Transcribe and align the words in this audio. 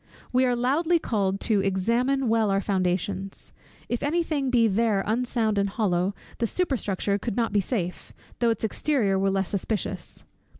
We 0.33 0.45
are 0.47 0.55
loudly 0.55 0.97
called 0.97 1.35
on 1.35 1.39
to 1.41 1.59
examine 1.59 2.27
well 2.27 2.49
our 2.49 2.59
foundations. 2.59 3.53
If 3.87 4.01
any 4.01 4.23
thing 4.23 4.49
be 4.49 4.67
there 4.67 5.03
unsound 5.05 5.59
and 5.59 5.69
hollow, 5.69 6.15
the 6.39 6.47
superstructure 6.47 7.19
could 7.19 7.35
not 7.37 7.53
be 7.53 7.61
safe, 7.61 8.11
though 8.39 8.49
its 8.49 8.63
exterior 8.63 9.19
were 9.19 9.29
less 9.29 9.49
suspicious. 9.49 10.23